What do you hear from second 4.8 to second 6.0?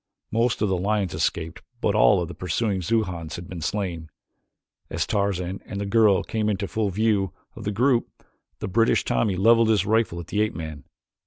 As Tarzan and the